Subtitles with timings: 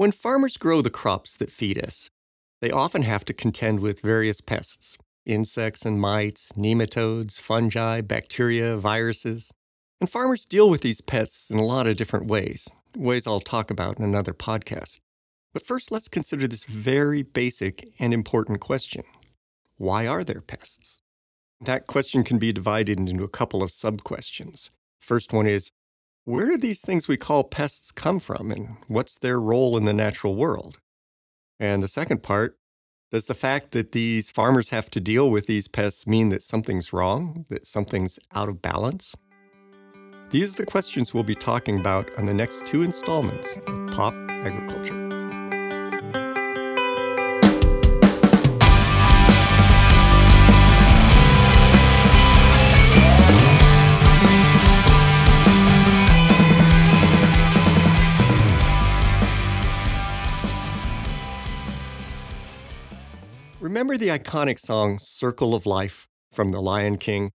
[0.00, 2.08] When farmers grow the crops that feed us,
[2.62, 9.52] they often have to contend with various pests insects and mites, nematodes, fungi, bacteria, viruses.
[10.00, 12.66] And farmers deal with these pests in a lot of different ways,
[12.96, 15.00] ways I'll talk about in another podcast.
[15.52, 19.02] But first, let's consider this very basic and important question
[19.76, 21.02] Why are there pests?
[21.60, 24.70] That question can be divided into a couple of sub questions.
[24.98, 25.70] First one is
[26.30, 29.92] Where do these things we call pests come from, and what's their role in the
[29.92, 30.78] natural world?
[31.58, 32.56] And the second part
[33.10, 36.92] does the fact that these farmers have to deal with these pests mean that something's
[36.92, 39.16] wrong, that something's out of balance?
[40.30, 44.14] These are the questions we'll be talking about on the next two installments of Pop
[44.28, 45.09] Agriculture.
[63.80, 67.30] Remember the iconic song Circle of Life from The Lion King?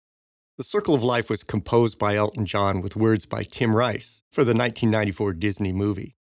[0.59, 4.43] The Circle of Life was composed by Elton John with words by Tim Rice for
[4.43, 6.17] the 1994 Disney movie.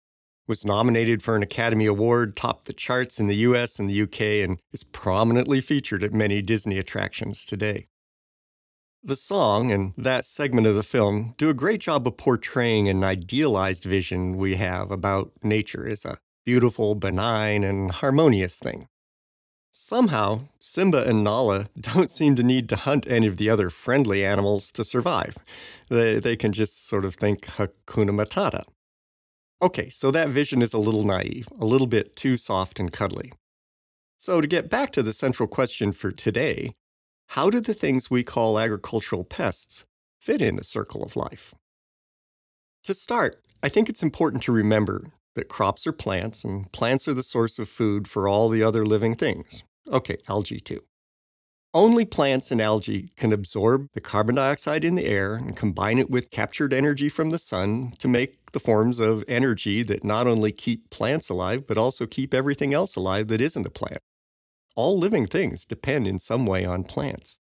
[0.46, 4.48] Was nominated for an Academy Award, topped the charts in the US and the UK,
[4.48, 7.88] and is prominently featured at many Disney attractions today.
[9.02, 13.02] The song and that segment of the film do a great job of portraying an
[13.02, 18.86] idealized vision we have about nature as a beautiful, benign, and harmonious thing.
[19.74, 24.22] Somehow, Simba and Nala don't seem to need to hunt any of the other friendly
[24.22, 25.36] animals to survive.
[25.88, 28.64] They, they can just sort of think Hakuna Matata.
[29.62, 33.32] Okay, so that vision is a little naive, a little bit too soft and cuddly.
[34.18, 36.74] So, to get back to the central question for today,
[37.30, 39.86] how do the things we call agricultural pests
[40.20, 41.54] fit in the circle of life?
[42.84, 47.14] To start, I think it's important to remember that crops are plants and plants are
[47.14, 49.62] the source of food for all the other living things.
[49.90, 50.82] Okay, algae too.
[51.74, 56.10] Only plants and algae can absorb the carbon dioxide in the air and combine it
[56.10, 60.52] with captured energy from the sun to make the forms of energy that not only
[60.52, 64.00] keep plants alive, but also keep everything else alive that isn't a plant.
[64.76, 67.40] All living things depend in some way on plants.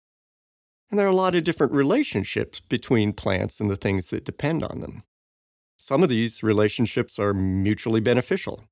[0.91, 4.62] And there are a lot of different relationships between plants and the things that depend
[4.62, 5.05] on them.
[5.81, 8.65] Some of these relationships are mutually beneficial.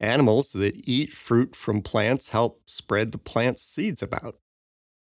[0.00, 4.38] Animals that eat fruit from plants help spread the plant's seeds about.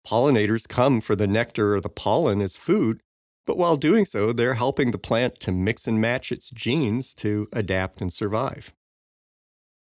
[0.05, 3.01] Pollinators come for the nectar or the pollen as food,
[3.47, 7.47] but while doing so, they're helping the plant to mix and match its genes to
[7.51, 8.71] adapt and survive.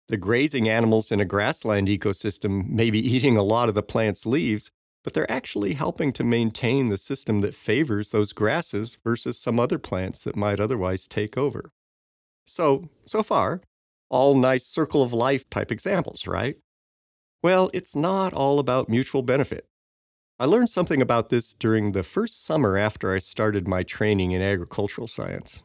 [0.07, 4.25] The grazing animals in a grassland ecosystem may be eating a lot of the plant's
[4.25, 4.71] leaves,
[5.03, 9.77] but they're actually helping to maintain the system that favors those grasses versus some other
[9.77, 11.71] plants that might otherwise take over.
[12.45, 13.61] So, so far,
[14.09, 16.55] all nice circle of life type examples, right?
[17.41, 19.65] Well, it's not all about mutual benefit.
[20.39, 24.41] I learned something about this during the first summer after I started my training in
[24.41, 25.63] agricultural science.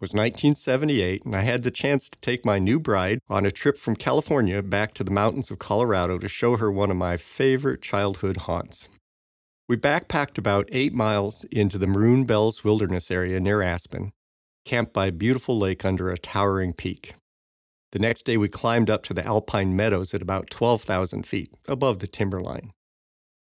[0.00, 3.76] Was 1978, and I had the chance to take my new bride on a trip
[3.76, 7.82] from California back to the mountains of Colorado to show her one of my favorite
[7.82, 8.88] childhood haunts.
[9.68, 14.12] We backpacked about eight miles into the Maroon Bells Wilderness area near Aspen,
[14.64, 17.14] camped by a beautiful lake under a towering peak.
[17.92, 21.98] The next day, we climbed up to the alpine meadows at about 12,000 feet above
[21.98, 22.72] the timberline.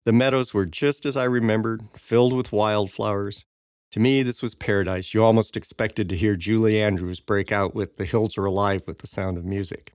[0.05, 3.45] The meadows were just as I remembered, filled with wildflowers,
[3.93, 5.13] to me, this was paradise.
[5.13, 8.99] You almost expected to hear Julie Andrews break out with The Hills Are Alive with
[8.99, 9.93] the sound of music.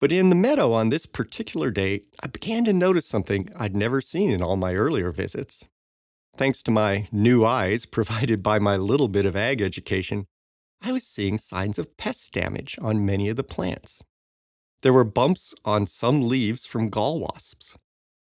[0.00, 4.00] But in the meadow on this particular day, I began to notice something I'd never
[4.00, 5.64] seen in all my earlier visits.
[6.36, 10.26] Thanks to my new eyes provided by my little bit of ag education,
[10.80, 14.04] I was seeing signs of pest damage on many of the plants.
[14.82, 17.76] There were bumps on some leaves from gall wasps.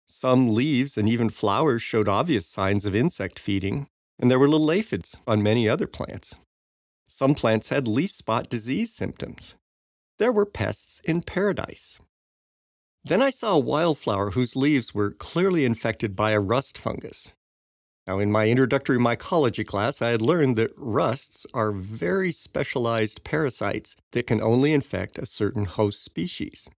[0.07, 3.87] Some leaves and even flowers showed obvious signs of insect feeding,
[4.21, 6.37] and there were little aphids on many other plants.
[7.09, 9.57] Some plants had leaf spot disease symptoms.
[10.19, 11.99] There were pests in paradise.
[13.03, 17.33] Then I saw a wildflower whose leaves were clearly infected by a rust fungus.
[18.07, 23.97] Now, in my introductory mycology class, I had learned that rusts are very specialized parasites
[24.13, 26.69] that can only infect a certain host species.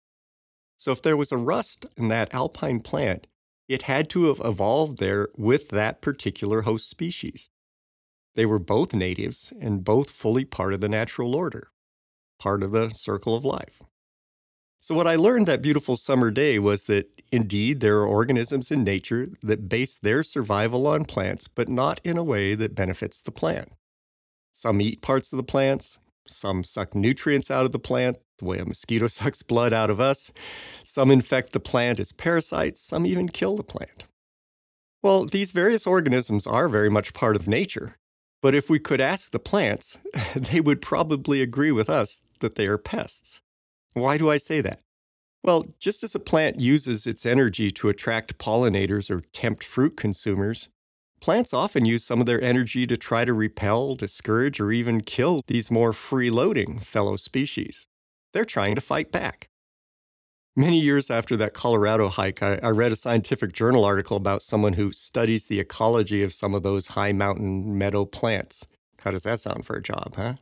[0.77, 3.27] So, if there was a rust in that alpine plant,
[3.73, 7.49] it had to have evolved there with that particular host species.
[8.35, 11.69] They were both natives and both fully part of the natural order,
[12.39, 13.83] part of the circle of life.
[14.79, 18.83] So, what I learned that beautiful summer day was that indeed there are organisms in
[18.83, 23.31] nature that base their survival on plants, but not in a way that benefits the
[23.31, 23.71] plant.
[24.51, 28.59] Some eat parts of the plants, some suck nutrients out of the plant the way
[28.59, 30.33] a mosquito sucks blood out of us.
[30.85, 34.05] Some infect the plant as parasites, some even kill the plant.
[35.03, 37.97] Well, these various organisms are very much part of nature,
[38.41, 39.99] but if we could ask the plants,
[40.37, 43.43] they would probably agree with us that they are pests.
[43.95, 44.81] Why do I say that?
[45.45, 50.69] Well, just as a plant uses its energy to attract pollinators or tempt fruit consumers,
[51.21, 55.43] plants often use some of their energy to try to repel, discourage, or even kill
[55.49, 57.89] these more freeloading fellow species.
[58.33, 59.49] They're trying to fight back.
[60.55, 64.75] Many years after that Colorado hike, I, I, read a scientific journal article about someone
[64.75, 68.67] who studies the ecology of some of those high mountain meadow plants.
[69.01, 70.35] How does that sound for a job, huh?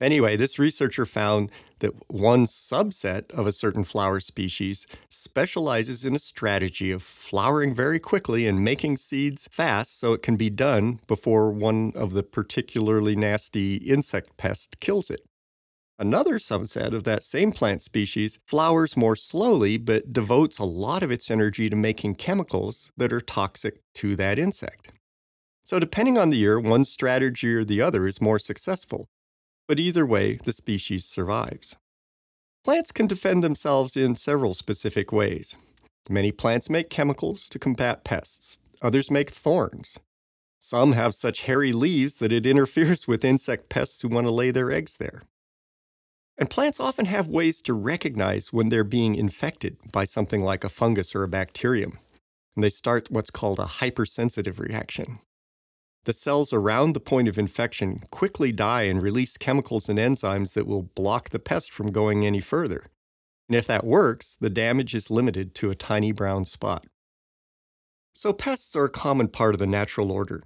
[0.00, 6.18] Anyway, this researcher found that one subset of a certain flower species specializes in a
[6.18, 11.50] strategy of flowering very quickly and making seeds fast so it can be done before
[11.50, 15.22] one of the particularly nasty insect pests kills it.
[15.98, 21.10] Another subset of that same plant species flowers more slowly but devotes a lot of
[21.10, 24.92] its energy to making chemicals that are toxic to that insect.
[25.62, 29.06] So, depending on the year, one strategy or the other is more successful,
[29.66, 31.76] but either way, the species survives.
[32.62, 35.56] Plants can defend themselves in several specific ways.
[36.10, 39.98] Many plants make chemicals to combat pests, others make thorns.
[40.58, 44.50] Some have such hairy leaves that it interferes with insect pests who want to lay
[44.50, 45.22] their eggs there.
[46.38, 50.68] And plants often have ways to recognize when they're being infected by something like a
[50.68, 51.98] fungus or a bacterium.
[52.54, 55.18] And they start what's called a hypersensitive reaction.
[56.04, 60.66] The cells around the point of infection quickly die and release chemicals and enzymes that
[60.66, 62.86] will block the pest from going any further.
[63.48, 66.86] And if that works, the damage is limited to a tiny brown spot.
[68.12, 70.42] So, pests are a common part of the natural order,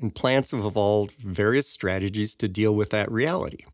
[0.00, 3.64] and plants have evolved various strategies to deal with that reality.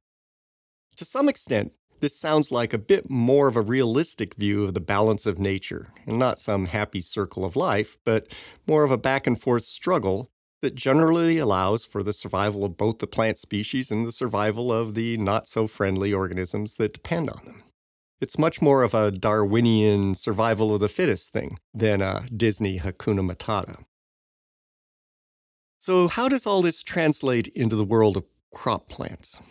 [0.96, 4.80] To some extent, this sounds like a bit more of a realistic view of the
[4.80, 8.34] balance of nature, and not some happy circle of life, but
[8.66, 10.28] more of a back and forth struggle
[10.62, 14.94] that generally allows for the survival of both the plant species and the survival of
[14.94, 17.62] the not so friendly organisms that depend on them.
[18.18, 23.30] It's much more of a Darwinian survival of the fittest thing than a Disney Hakuna
[23.30, 23.84] Matata.
[25.78, 29.42] So, how does all this translate into the world of crop plants?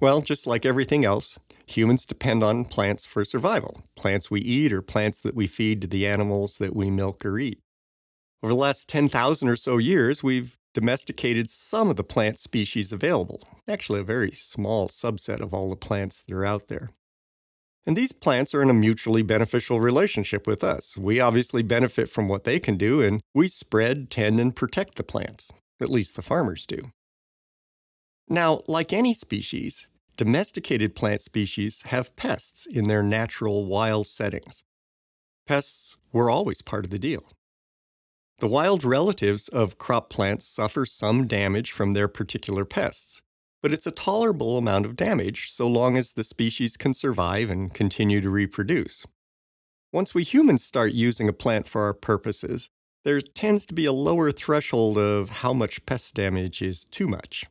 [0.00, 3.82] Well, just like everything else, humans depend on plants for survival.
[3.96, 7.38] Plants we eat or plants that we feed to the animals that we milk or
[7.38, 7.58] eat.
[8.42, 13.46] Over the last 10,000 or so years, we've domesticated some of the plant species available,
[13.68, 16.90] actually, a very small subset of all the plants that are out there.
[17.84, 20.96] And these plants are in a mutually beneficial relationship with us.
[20.96, 25.02] We obviously benefit from what they can do, and we spread, tend, and protect the
[25.02, 25.52] plants.
[25.80, 26.92] At least the farmers do.
[28.32, 34.64] Now, like any species, domesticated plant species have pests in their natural wild settings.
[35.46, 37.24] Pests were always part of the deal.
[38.38, 43.20] The wild relatives of crop plants suffer some damage from their particular pests,
[43.60, 47.74] but it's a tolerable amount of damage so long as the species can survive and
[47.74, 49.04] continue to reproduce.
[49.92, 52.70] Once we humans start using a plant for our purposes,
[53.04, 57.44] there tends to be a lower threshold of how much pest damage is too much.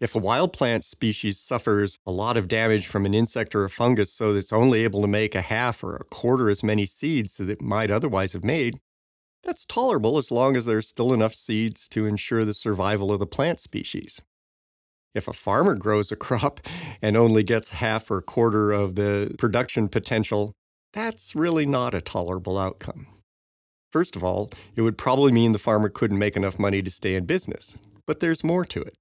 [0.00, 3.70] If a wild plant species suffers a lot of damage from an insect or a
[3.70, 6.84] fungus so that it's only able to make a half or a quarter as many
[6.84, 8.80] seeds that it might otherwise have made,
[9.44, 13.26] that's tolerable as long as there's still enough seeds to ensure the survival of the
[13.26, 14.20] plant species.
[15.14, 16.60] If a farmer grows a crop
[17.00, 20.52] and only gets half or a quarter of the production potential,
[20.92, 23.06] that's really not a tolerable outcome.
[23.92, 27.14] First of all, it would probably mean the farmer couldn't make enough money to stay
[27.14, 27.76] in business,
[28.06, 28.96] but there's more to it.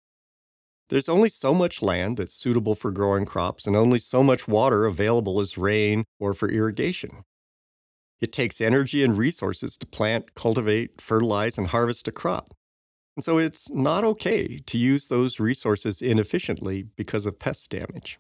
[0.93, 4.85] There's only so much land that's suitable for growing crops and only so much water
[4.85, 7.23] available as rain or for irrigation.
[8.21, 12.53] It takes energy and resources to plant, cultivate, fertilize, and harvest a crop.
[13.15, 18.19] And so it's not okay to use those resources inefficiently because of pest damage.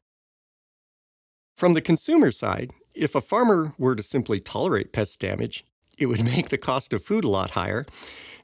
[1.55, 5.63] From the consumer side, if a farmer were to simply tolerate pest damage,
[5.99, 7.85] it would make the cost of food a lot higher,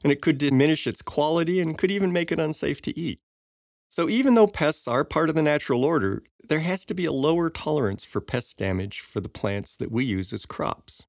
[0.04, 3.18] and it could diminish its quality and could even make it unsafe to eat.
[3.90, 7.12] So, even though pests are part of the natural order, there has to be a
[7.12, 11.06] lower tolerance for pest damage for the plants that we use as crops.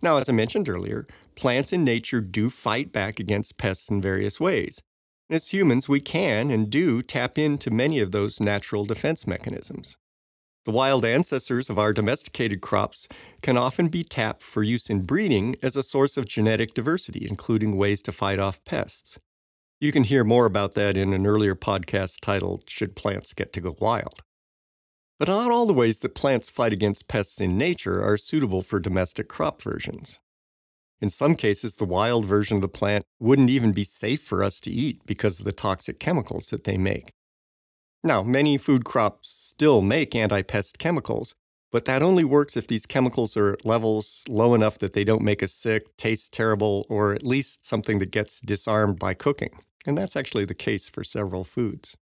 [0.00, 4.40] Now, as I mentioned earlier, plants in nature do fight back against pests in various
[4.40, 4.82] ways.
[5.28, 9.98] And as humans, we can and do tap into many of those natural defense mechanisms.
[10.64, 13.08] The wild ancestors of our domesticated crops
[13.42, 17.76] can often be tapped for use in breeding as a source of genetic diversity, including
[17.76, 19.18] ways to fight off pests.
[19.78, 23.60] You can hear more about that in an earlier podcast titled Should Plants Get to
[23.60, 24.22] Go Wild?
[25.18, 28.80] But not all the ways that plants fight against pests in nature are suitable for
[28.80, 30.18] domestic crop versions.
[31.02, 34.62] In some cases, the wild version of the plant wouldn't even be safe for us
[34.62, 37.10] to eat because of the toxic chemicals that they make.
[38.02, 41.34] Now, many food crops still make anti pest chemicals,
[41.76, 45.20] but that only works if these chemicals are at levels low enough that they don't
[45.20, 49.50] make us sick, taste terrible, or at least something that gets disarmed by cooking.
[49.86, 51.94] And that's actually the case for several foods.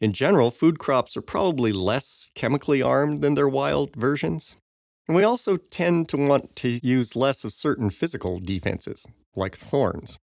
[0.00, 4.56] In general, food crops are probably less chemically armed than their wild versions.
[5.06, 9.06] And we also tend to want to use less of certain physical defenses,
[9.36, 10.18] like thorns.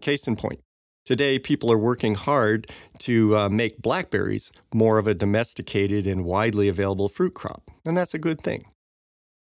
[0.00, 0.60] Case in point,
[1.04, 2.66] today people are working hard
[3.00, 8.14] to uh, make blackberries more of a domesticated and widely available fruit crop, and that's
[8.14, 8.64] a good thing.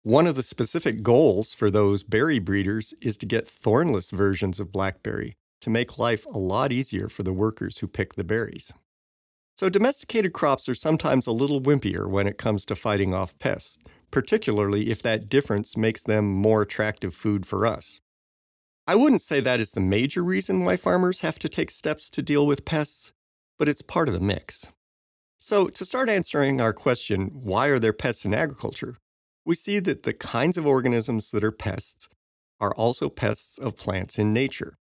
[0.02, 4.72] One of the specific goals for those berry breeders is to get thornless versions of
[4.72, 8.72] blackberry to make life a lot easier for the workers who pick the berries.
[9.56, 13.78] So, domesticated crops are sometimes a little wimpier when it comes to fighting off pests,
[14.12, 18.00] particularly if that difference makes them more attractive food for us.
[18.88, 22.22] I wouldn't say that is the major reason why farmers have to take steps to
[22.22, 23.12] deal with pests,
[23.58, 24.72] but it's part of the mix.
[25.36, 28.96] So, to start answering our question, why are there pests in agriculture?
[29.44, 32.08] We see that the kinds of organisms that are pests
[32.60, 34.78] are also pests of plants in nature.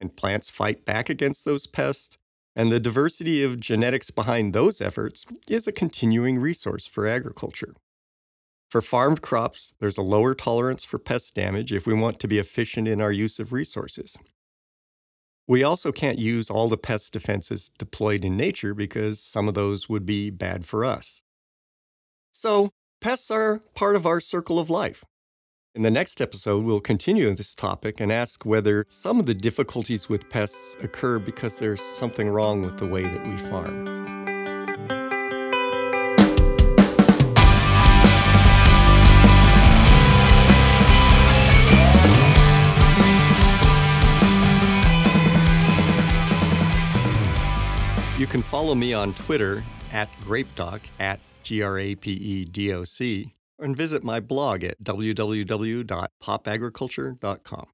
[0.00, 2.16] And plants fight back against those pests
[2.54, 7.74] and the diversity of genetics behind those efforts is a continuing resource for agriculture.
[8.68, 12.38] For farmed crops, there's a lower tolerance for pest damage if we want to be
[12.38, 14.18] efficient in our use of resources.
[15.46, 19.88] We also can't use all the pest defenses deployed in nature because some of those
[19.88, 21.22] would be bad for us.
[22.30, 22.68] So,
[23.00, 25.02] pests are part of our circle of life.
[25.74, 30.10] In the next episode, we'll continue this topic and ask whether some of the difficulties
[30.10, 33.97] with pests occur because there's something wrong with the way that we farm.
[48.28, 52.84] Can follow me on Twitter at GrapeDoc at G R A P E D O
[52.84, 57.66] C and visit my blog at www.popagriculture.com.